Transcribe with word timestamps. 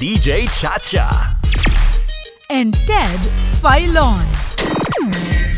DJ 0.00 0.48
Chacha. 0.48 1.36
and 2.48 2.72
Ted 2.88 3.20
Filon. 3.60 4.16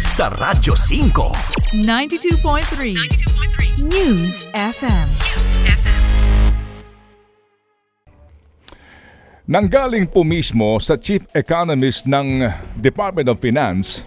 Sa 0.02 0.34
Radyo 0.34 0.74
5. 0.74 1.78
92.3 1.86 3.86
News 3.86 4.50
FM. 4.50 5.08
Nanggaling 9.46 10.10
po 10.10 10.26
mismo 10.26 10.74
sa 10.82 10.98
Chief 10.98 11.22
Economist 11.38 12.10
ng 12.10 12.42
Department 12.82 13.30
of 13.30 13.38
Finance 13.38 14.02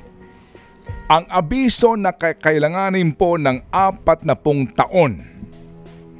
ang 1.08 1.32
abiso 1.32 1.96
na 1.96 2.12
kakailanganin 2.12 3.16
po 3.16 3.40
ng 3.40 3.72
apat 3.72 4.28
na 4.28 4.36
pong 4.36 4.68
taon, 4.76 5.24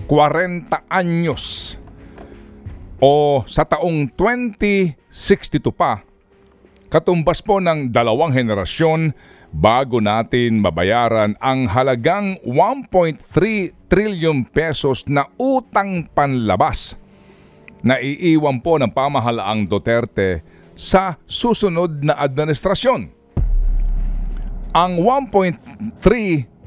40 0.08 0.72
anyos, 0.88 1.76
o 3.00 3.44
sa 3.48 3.68
taong 3.68 4.12
2062 4.14 5.72
pa, 5.76 6.04
katumbas 6.88 7.44
po 7.44 7.60
ng 7.60 7.92
dalawang 7.92 8.32
henerasyon 8.32 9.12
bago 9.56 10.04
natin 10.04 10.60
mabayaran 10.60 11.40
ang 11.40 11.72
halagang 11.72 12.36
1.3 12.44 13.20
trillion 13.88 14.44
pesos 14.44 15.08
na 15.08 15.32
utang 15.40 16.08
panlabas 16.12 17.00
na 17.86 18.02
iiwan 18.02 18.60
po 18.60 18.76
ng 18.82 18.92
pamahalaang 18.92 19.64
Duterte 19.70 20.44
sa 20.76 21.16
susunod 21.24 22.04
na 22.04 22.20
administrasyon. 22.20 23.02
Ang 24.76 24.94
1.3 25.00 26.04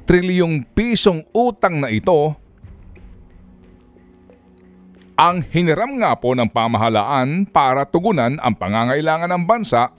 trilyong 0.09 0.65
pisong 0.73 1.29
utang 1.37 1.85
na 1.85 1.93
ito 1.93 2.33
ang 5.19 5.43
hiniram 5.51 5.99
nga 5.99 6.15
po 6.15 6.39
ng 6.39 6.47
pamahalaan 6.47 7.43
para 7.51 7.83
tugunan 7.83 8.39
ang 8.39 8.55
pangangailangan 8.55 9.35
ng 9.35 9.45
bansa 9.51 9.91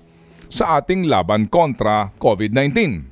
sa 0.48 0.80
ating 0.80 1.12
laban 1.12 1.52
kontra 1.52 2.16
COVID-19. 2.16 3.04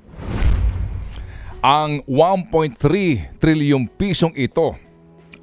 Ang 1.60 2.00
1.3 2.08 3.36
trilyong 3.44 3.92
pisong 4.00 4.32
ito 4.40 4.80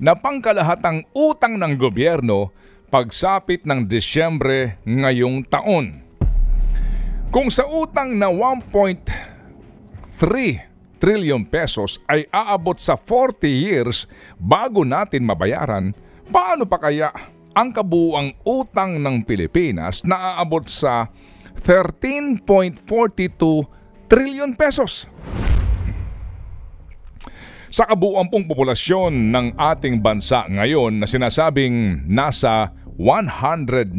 Na 0.00 0.16
pangkalahatang 0.16 1.04
utang 1.12 1.60
ng 1.60 1.76
gobyerno 1.76 2.56
pagsapit 2.88 3.68
ng 3.68 3.84
Disyembre 3.84 4.80
ngayong 4.88 5.44
taon. 5.48 6.00
Kung 7.28 7.52
sa 7.52 7.68
utang 7.68 8.16
na 8.16 8.32
1.3 8.32 9.04
trillion 10.96 11.44
pesos 11.44 12.00
ay 12.08 12.24
aabot 12.32 12.74
sa 12.80 12.96
40 12.96 13.44
years 13.46 14.08
bago 14.40 14.82
natin 14.82 15.28
mabayaran, 15.28 15.92
paano 16.32 16.64
pa 16.64 16.80
kaya 16.80 17.12
ang 17.52 17.70
kabuuang 17.70 18.32
utang 18.48 18.96
ng 18.96 19.22
Pilipinas 19.28 20.02
na 20.08 20.40
aabot 20.40 20.64
sa 20.66 21.12
13.42 21.60 22.80
trillion 24.08 24.56
pesos? 24.56 25.04
Sa 27.68 27.84
kabuuan 27.84 28.32
pong 28.32 28.48
populasyon 28.48 29.28
ng 29.28 29.60
ating 29.60 30.00
bansa 30.00 30.48
ngayon 30.48 30.96
na 30.96 31.04
sinasabing 31.04 32.00
nasa 32.08 32.72
109.04 32.96 33.92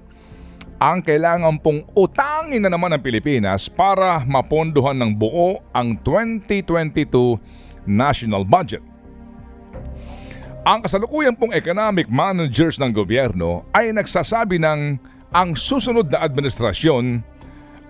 ang 0.78 1.02
kailangan 1.02 1.58
pong 1.58 1.82
utangin 1.96 2.62
na 2.62 2.70
naman 2.70 2.94
ng 2.94 3.02
Pilipinas 3.02 3.66
para 3.66 4.22
mapondohan 4.22 4.94
ng 4.94 5.10
buo 5.10 5.58
ang 5.74 5.98
2022 6.06 7.34
national 7.82 8.46
budget. 8.46 8.84
Ang 10.66 10.82
kasalukuyan 10.82 11.38
pong 11.38 11.54
economic 11.54 12.10
managers 12.10 12.82
ng 12.82 12.90
gobyerno 12.90 13.62
ay 13.70 13.94
nagsasabi 13.94 14.58
ng 14.58 14.98
ang 15.30 15.54
susunod 15.54 16.10
na 16.10 16.24
administrasyon 16.24 17.22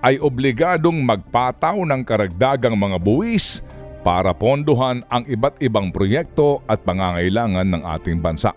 ay 0.04 0.20
obligadong 0.20 1.00
magpataw 1.00 1.80
ng 1.86 2.02
karagdagang 2.04 2.76
mga 2.76 3.00
buwis 3.00 3.64
para 4.04 4.36
pondohan 4.36 5.02
ang 5.10 5.24
iba't 5.26 5.58
ibang 5.64 5.90
proyekto 5.90 6.62
at 6.68 6.84
pangangailangan 6.84 7.66
ng 7.66 7.82
ating 7.98 8.20
bansa. 8.20 8.52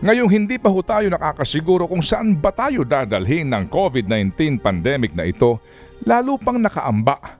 Ngayong 0.00 0.32
hindi 0.32 0.56
pa 0.56 0.72
ho 0.72 0.80
tayo 0.80 1.12
nakakasiguro 1.12 1.84
kung 1.84 2.00
saan 2.00 2.32
ba 2.32 2.52
tayo 2.52 2.88
dadalhin 2.88 3.52
ng 3.52 3.68
COVID-19 3.68 4.60
pandemic 4.60 5.12
na 5.12 5.28
ito, 5.28 5.60
lalo 6.08 6.40
pang 6.40 6.56
nakaamba 6.56 7.36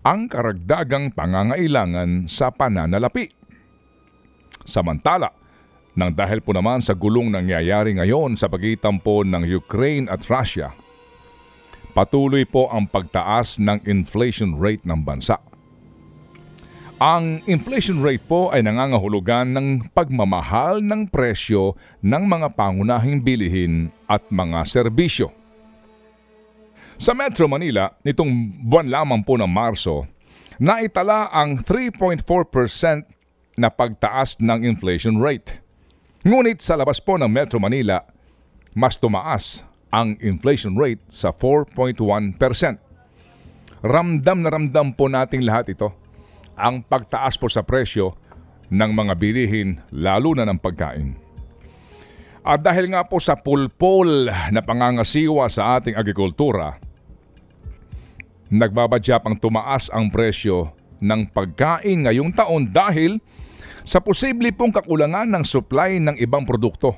ang 0.00 0.24
karagdagang 0.28 1.12
pangangailangan 1.12 2.24
sa 2.24 2.48
pananalapi. 2.48 3.39
Samantala, 4.64 5.30
nang 5.98 6.14
dahil 6.14 6.38
po 6.40 6.54
naman 6.54 6.80
sa 6.80 6.94
gulong 6.94 7.34
nangyayari 7.34 7.98
ngayon 7.98 8.38
sa 8.38 8.46
pagitan 8.46 9.02
po 9.02 9.26
ng 9.26 9.42
Ukraine 9.42 10.06
at 10.06 10.22
Russia, 10.30 10.70
patuloy 11.92 12.46
po 12.46 12.70
ang 12.70 12.86
pagtaas 12.86 13.58
ng 13.58 13.82
inflation 13.90 14.54
rate 14.54 14.86
ng 14.86 15.02
bansa. 15.02 15.36
Ang 17.00 17.40
inflation 17.48 18.04
rate 18.04 18.20
po 18.28 18.52
ay 18.52 18.60
nangangahulugan 18.60 19.56
ng 19.56 19.88
pagmamahal 19.96 20.84
ng 20.84 21.08
presyo 21.08 21.72
ng 22.04 22.28
mga 22.28 22.52
pangunahing 22.52 23.24
bilihin 23.24 23.88
at 24.04 24.20
mga 24.28 24.68
serbisyo. 24.68 25.32
Sa 27.00 27.16
Metro 27.16 27.48
Manila, 27.48 27.88
nitong 28.04 28.60
buwan 28.68 28.92
lamang 28.92 29.24
po 29.24 29.40
ng 29.40 29.48
Marso, 29.48 30.04
naitala 30.60 31.32
ang 31.32 31.56
3.4% 31.64 32.20
na 33.58 33.72
pagtaas 33.72 34.38
ng 34.38 34.66
inflation 34.66 35.18
rate. 35.18 35.58
Ngunit 36.22 36.60
sa 36.60 36.76
labas 36.76 37.00
po 37.00 37.16
ng 37.16 37.30
Metro 37.30 37.56
Manila, 37.56 38.04
mas 38.76 39.00
tumaas 39.00 39.64
ang 39.90 40.14
inflation 40.22 40.76
rate 40.78 41.02
sa 41.10 41.34
4.1%. 41.34 42.36
Ramdam 43.80 44.38
na 44.44 44.50
ramdam 44.52 44.92
po 44.92 45.08
nating 45.08 45.42
lahat 45.42 45.72
ito. 45.72 45.90
Ang 46.54 46.84
pagtaas 46.84 47.40
po 47.40 47.48
sa 47.48 47.64
presyo 47.64 48.14
ng 48.70 48.90
mga 48.92 49.14
bilihin 49.16 49.80
lalo 49.90 50.36
na 50.36 50.44
ng 50.44 50.60
pagkain. 50.60 51.16
At 52.40 52.64
dahil 52.64 52.92
nga 52.92 53.04
po 53.04 53.20
sa 53.20 53.36
pulpol 53.36 54.28
na 54.28 54.60
pangangasiwa 54.64 55.48
sa 55.52 55.76
ating 55.76 55.96
agrikultura, 55.96 56.80
nagbabadya 58.48 59.20
pang 59.20 59.36
tumaas 59.36 59.92
ang 59.92 60.08
presyo 60.08 60.72
ng 61.00 61.32
pagkain 61.32 62.06
ngayong 62.06 62.32
taon 62.32 62.68
dahil 62.68 63.18
sa 63.82 63.98
posible 63.98 64.52
pong 64.52 64.72
kakulangan 64.72 65.26
ng 65.28 65.44
supply 65.44 65.98
ng 65.98 66.16
ibang 66.20 66.44
produkto. 66.44 66.96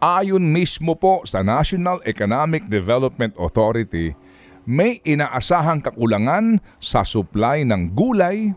Ayon 0.00 0.40
mismo 0.40 0.96
po 0.96 1.28
sa 1.28 1.44
National 1.44 2.00
Economic 2.08 2.64
Development 2.72 3.36
Authority, 3.36 4.16
may 4.64 4.96
inaasahang 5.04 5.84
kakulangan 5.84 6.56
sa 6.80 7.04
supply 7.04 7.68
ng 7.68 7.92
gulay, 7.92 8.56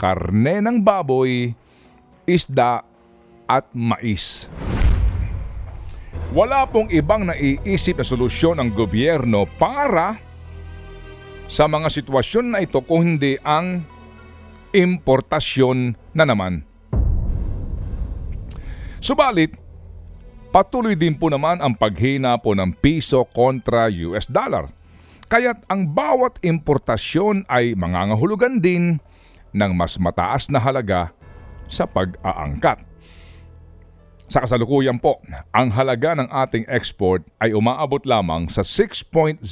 karne 0.00 0.64
ng 0.64 0.80
baboy, 0.80 1.52
isda 2.24 2.80
at 3.44 3.66
mais. 3.76 4.48
Wala 6.30 6.62
pong 6.70 6.88
ibang 6.94 7.26
naiisip 7.26 7.98
na 7.98 8.06
solusyon 8.06 8.62
ang 8.62 8.70
gobyerno 8.70 9.50
para 9.58 10.29
sa 11.50 11.66
mga 11.66 11.90
sitwasyon 11.90 12.46
na 12.54 12.58
ito 12.62 12.78
kung 12.78 13.02
hindi 13.02 13.34
ang 13.42 13.82
importasyon 14.70 15.98
na 16.14 16.22
naman. 16.22 16.62
Subalit, 19.02 19.58
patuloy 20.54 20.94
din 20.94 21.18
po 21.18 21.26
naman 21.26 21.58
ang 21.58 21.74
paghina 21.74 22.38
po 22.38 22.54
ng 22.54 22.78
piso 22.78 23.26
kontra 23.26 23.90
US 23.90 24.30
dollar. 24.30 24.70
Kaya't 25.26 25.66
ang 25.66 25.90
bawat 25.90 26.38
importasyon 26.42 27.50
ay 27.50 27.74
mangangahulugan 27.74 28.62
din 28.62 29.02
ng 29.50 29.72
mas 29.74 29.98
mataas 29.98 30.46
na 30.50 30.62
halaga 30.62 31.10
sa 31.66 31.86
pag-aangkat. 31.86 32.82
Sa 34.30 34.46
kasalukuyan 34.46 35.02
po, 35.02 35.18
ang 35.50 35.74
halaga 35.74 36.14
ng 36.14 36.30
ating 36.30 36.62
export 36.70 37.26
ay 37.42 37.50
umaabot 37.50 37.98
lamang 38.06 38.46
sa 38.46 38.62
6.04 38.62 39.42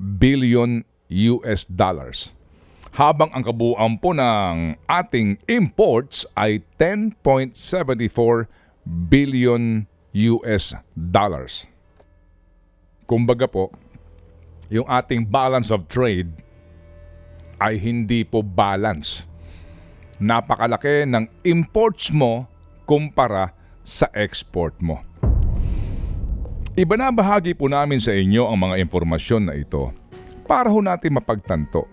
billion 0.00 0.80
US 1.10 1.66
dollars. 1.66 2.32
Habang 2.90 3.30
ang 3.30 3.46
kabuuan 3.46 3.98
po 4.02 4.10
ng 4.10 4.74
ating 4.90 5.38
imports 5.46 6.26
ay 6.34 6.62
10.74 6.78 8.50
billion 8.82 9.86
US 10.34 10.74
dollars. 10.98 11.70
Kumbaga 13.06 13.46
po, 13.46 13.70
yung 14.70 14.86
ating 14.86 15.26
balance 15.26 15.70
of 15.70 15.86
trade 15.86 16.30
ay 17.62 17.78
hindi 17.78 18.26
po 18.26 18.42
balance. 18.42 19.26
Napakalaki 20.18 21.06
ng 21.06 21.26
imports 21.46 22.10
mo 22.10 22.46
kumpara 22.86 23.54
sa 23.86 24.10
export 24.14 24.74
mo. 24.82 25.02
Ibanabahagi 26.74 27.58
po 27.58 27.66
namin 27.66 27.98
sa 27.98 28.14
inyo 28.14 28.46
ang 28.46 28.58
mga 28.62 28.78
impormasyon 28.82 29.42
na 29.46 29.54
ito 29.58 29.99
para 30.50 30.66
ho 30.66 30.82
natin 30.82 31.14
mapagtanto 31.14 31.86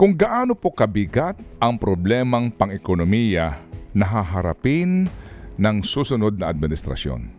kung 0.00 0.16
gaano 0.16 0.56
po 0.56 0.72
kabigat 0.72 1.36
ang 1.60 1.76
problemang 1.76 2.48
pang-ekonomiya 2.48 3.60
na 3.92 4.06
haharapin 4.08 5.06
ng 5.54 5.76
susunod 5.86 6.34
na 6.34 6.50
administrasyon. 6.50 7.30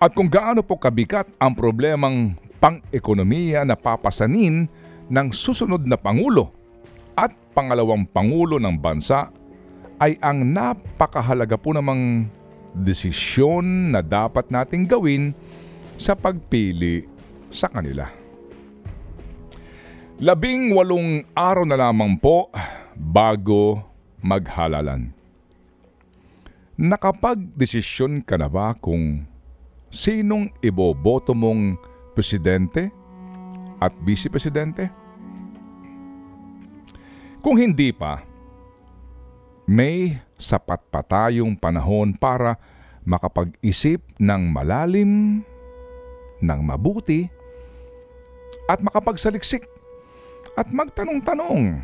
At 0.00 0.16
kung 0.16 0.32
gaano 0.32 0.64
po 0.64 0.80
kabigat 0.80 1.28
ang 1.36 1.52
problemang 1.52 2.40
pang-ekonomiya 2.56 3.68
na 3.68 3.76
papasanin 3.76 4.64
ng 5.12 5.28
susunod 5.28 5.84
na 5.84 6.00
Pangulo 6.00 6.48
at 7.12 7.36
pangalawang 7.52 8.08
Pangulo 8.08 8.56
ng 8.56 8.80
bansa 8.80 9.28
ay 10.00 10.16
ang 10.24 10.40
napakahalaga 10.40 11.60
po 11.60 11.76
namang 11.76 12.32
desisyon 12.72 13.92
na 13.92 14.00
dapat 14.00 14.48
nating 14.48 14.88
gawin 14.88 15.36
sa 16.00 16.16
pagpili 16.16 17.04
sa 17.52 17.68
kanila. 17.68 18.23
Labing 20.14 20.70
walong 20.70 21.26
araw 21.34 21.66
na 21.66 21.74
lamang 21.74 22.14
po 22.14 22.46
bago 22.94 23.82
maghalalan. 24.22 25.10
Nakapag-desisyon 26.78 28.22
ka 28.22 28.38
na 28.38 28.46
ba 28.46 28.78
kung 28.78 29.26
sinong 29.90 30.54
iboboto 30.62 31.34
mong 31.34 31.82
presidente 32.14 32.94
at 33.82 33.90
vice-presidente? 34.06 34.86
Kung 37.42 37.58
hindi 37.58 37.90
pa, 37.90 38.22
may 39.66 40.14
sapat 40.38 40.78
pa 40.94 41.02
tayong 41.02 41.58
panahon 41.58 42.14
para 42.14 42.54
makapag-isip 43.02 43.98
ng 44.22 44.42
malalim, 44.46 45.42
ng 46.38 46.60
mabuti, 46.62 47.26
at 48.70 48.78
makapagsaliksik, 48.78 49.73
at 50.54 50.70
magtanong-tanong, 50.70 51.82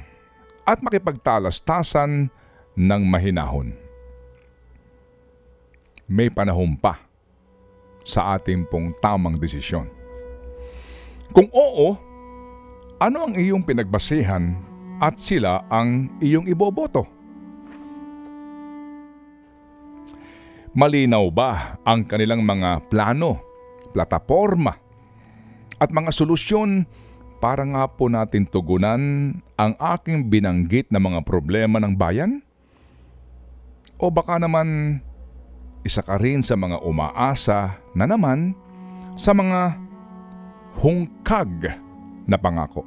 at 0.62 0.78
makipagtalastasan 0.78 2.30
ng 2.78 3.02
mahinahon. 3.02 3.74
May 6.06 6.30
panahon 6.30 6.78
pa 6.78 7.02
sa 8.06 8.38
ating 8.38 8.66
pong 8.66 8.94
tamang 8.98 9.38
desisyon. 9.38 9.90
Kung 11.30 11.46
oo, 11.54 11.94
ano 12.98 13.18
ang 13.22 13.34
iyong 13.38 13.62
pinagbasihan 13.62 14.54
at 14.98 15.18
sila 15.18 15.66
ang 15.70 16.18
iyong 16.18 16.50
iboboto? 16.50 17.06
Malinaw 20.70 21.26
ba 21.34 21.82
ang 21.82 22.06
kanilang 22.06 22.46
mga 22.46 22.86
plano, 22.86 23.42
plataforma, 23.90 24.74
at 25.82 25.90
mga 25.90 26.10
solusyon 26.14 26.86
para 27.40 27.64
nga 27.64 27.88
po 27.88 28.12
natin 28.12 28.44
tugunan 28.44 29.32
ang 29.56 29.72
aking 29.80 30.28
binanggit 30.28 30.92
na 30.92 31.00
mga 31.00 31.24
problema 31.24 31.80
ng 31.80 31.96
bayan? 31.96 32.44
O 33.96 34.12
baka 34.12 34.36
naman 34.36 35.00
isa 35.80 36.04
ka 36.04 36.20
rin 36.20 36.44
sa 36.44 36.52
mga 36.54 36.84
umaasa 36.84 37.80
na 37.96 38.04
naman 38.04 38.52
sa 39.16 39.32
mga 39.32 39.80
hungkag 40.84 41.80
na 42.28 42.36
pangako. 42.36 42.84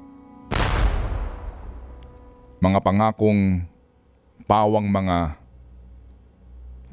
Mga 2.61 2.79
pangakong 2.79 3.65
pawang 4.45 4.87
mga 4.87 5.17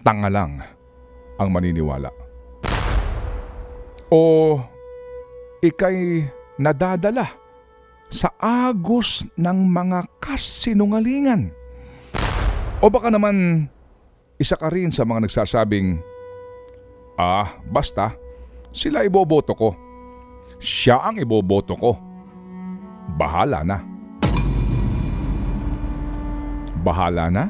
tanga 0.00 0.32
lang 0.32 0.64
ang 1.36 1.48
maniniwala. 1.52 2.08
O 4.08 4.56
ikay 5.60 6.24
nadadala 6.56 7.39
sa 8.10 8.34
agos 8.42 9.22
ng 9.38 9.58
mga 9.70 10.04
kasinungalingan. 10.18 11.54
O 12.82 12.90
baka 12.90 13.08
naman 13.08 13.70
isa 14.36 14.58
ka 14.58 14.68
rin 14.68 14.90
sa 14.90 15.06
mga 15.06 15.30
nagsasabing, 15.30 16.02
Ah, 17.20 17.60
basta, 17.68 18.16
sila 18.72 19.04
iboboto 19.04 19.52
ko. 19.52 19.70
Siya 20.56 21.04
ang 21.04 21.20
iboboto 21.20 21.76
ko. 21.76 21.92
Bahala 23.20 23.60
na. 23.60 23.78
Bahala 26.80 27.28
na? 27.28 27.44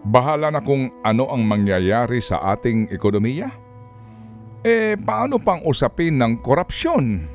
Bahala 0.00 0.48
na 0.48 0.64
kung 0.64 0.88
ano 1.04 1.28
ang 1.28 1.44
mangyayari 1.44 2.24
sa 2.24 2.40
ating 2.56 2.88
ekonomiya? 2.88 3.52
Eh, 4.64 4.96
paano 4.96 5.36
pang 5.36 5.60
usapin 5.68 6.16
ng 6.16 6.40
korupsyon? 6.40 7.28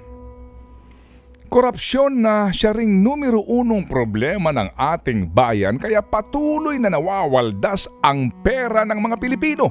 Korupsyon 1.45 2.25
na 2.25 2.49
siya 2.49 2.73
ring 2.73 3.05
numero 3.05 3.37
unong 3.45 3.85
problema 3.85 4.49
ng 4.49 4.73
ating 4.73 5.29
bayan 5.29 5.77
kaya 5.77 6.01
patuloy 6.01 6.81
na 6.81 6.89
nawawaldas 6.89 7.85
ang 8.01 8.33
pera 8.41 8.81
ng 8.81 8.97
mga 8.97 9.15
Pilipino. 9.21 9.69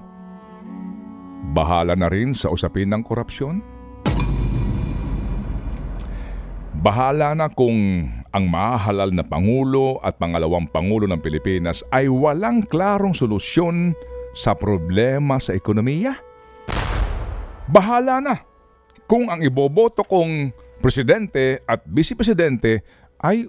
Bahala 1.55 1.99
na 1.99 2.07
rin 2.07 2.31
sa 2.35 2.51
usapin 2.51 2.91
ng 2.95 3.03
korupsyon? 3.03 3.59
Bahala 6.79 7.35
na 7.35 7.51
kung 7.51 8.07
ang 8.35 8.45
mahalal 8.51 9.11
na 9.15 9.23
Pangulo 9.23 9.99
at 10.03 10.19
pangalawang 10.19 10.67
Pangulo 10.71 11.07
ng 11.07 11.23
Pilipinas 11.23 11.83
ay 11.91 12.11
walang 12.11 12.67
klarong 12.67 13.15
solusyon 13.15 13.95
sa 14.35 14.55
problema 14.55 15.39
sa 15.43 15.55
ekonomiya? 15.55 16.19
Bahala 17.71 18.19
na 18.21 18.35
kung 19.07 19.31
ang 19.31 19.41
iboboto 19.41 20.03
kong 20.05 20.64
presidente 20.85 21.65
at 21.65 21.81
vice-presidente 21.89 22.85
ay 23.25 23.49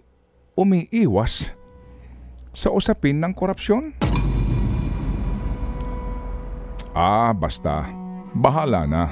umiiwas 0.55 1.51
sa 2.55 2.71
usapin 2.71 3.19
ng 3.19 3.35
korupsyon? 3.35 3.91
Ah, 6.95 7.35
basta. 7.35 7.91
Bahala 8.31 8.87
na. 8.87 9.11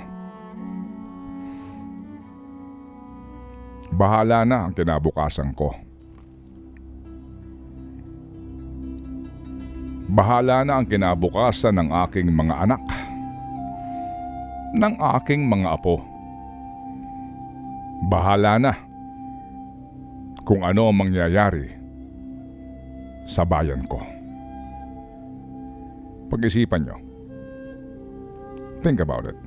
Bahala 3.92 4.48
na 4.48 4.72
ang 4.72 4.72
kinabukasan 4.72 5.52
ko. 5.52 5.76
Bahala 10.08 10.64
na 10.64 10.80
ang 10.80 10.88
kinabukasan 10.88 11.76
ng 11.76 11.90
aking 12.08 12.32
mga 12.32 12.56
anak. 12.72 12.84
Ng 14.80 14.96
aking 15.20 15.44
mga 15.44 15.76
apo. 15.76 16.13
Bahala 18.10 18.60
na 18.60 18.74
kung 20.44 20.64
ano 20.68 20.92
ang 20.92 20.98
mangyayari 21.00 21.72
sa 23.24 23.48
bayan 23.48 23.88
ko. 23.88 24.04
Pag-isipan 26.28 26.84
nyo. 26.84 26.98
Think 28.84 29.00
about 29.00 29.30
it. 29.32 29.38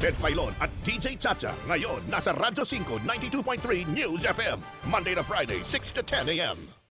Ted 0.00 0.16
Filon 0.18 0.50
at 0.58 0.72
DJ 0.82 1.14
Chacha. 1.14 1.54
Ngayon, 1.68 2.08
nasa 2.10 2.34
Radyo 2.34 2.66
5, 2.66 3.06
92.3 3.06 3.86
News 3.92 4.26
FM. 4.26 4.58
Monday 4.88 5.14
to 5.14 5.22
Friday, 5.22 5.60
6 5.62 5.94
to 5.94 6.02
10 6.02 6.32
a.m. 6.40 6.81